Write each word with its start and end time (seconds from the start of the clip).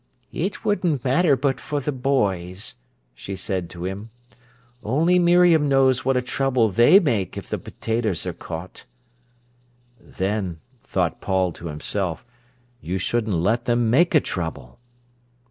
"It 0.33 0.65
wouldn't 0.65 1.05
matter 1.05 1.35
but 1.35 1.59
for 1.59 1.79
the 1.79 1.91
boys," 1.91 2.73
she 3.13 3.35
said 3.35 3.69
to 3.69 3.85
him. 3.85 4.09
"Only 4.83 5.19
Miriam 5.19 5.69
knows 5.69 6.03
what 6.03 6.17
a 6.17 6.23
trouble 6.23 6.69
they 6.69 6.99
make 6.99 7.37
if 7.37 7.47
the 7.47 7.59
potatoes 7.59 8.25
are 8.25 8.33
'caught'." 8.33 8.85
"Then," 9.99 10.59
thought 10.79 11.21
Paul 11.21 11.51
to 11.51 11.67
himself, 11.67 12.25
"you 12.81 12.97
shouldn't 12.97 13.37
let 13.37 13.65
them 13.65 13.91
make 13.91 14.15
a 14.15 14.19
trouble." 14.19 14.79